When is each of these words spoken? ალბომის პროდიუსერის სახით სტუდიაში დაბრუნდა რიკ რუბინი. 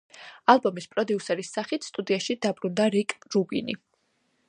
ალბომის 0.53 0.87
პროდიუსერის 0.93 1.53
სახით 1.57 1.87
სტუდიაში 1.89 2.39
დაბრუნდა 2.47 2.91
რიკ 2.97 3.19
რუბინი. 3.37 3.79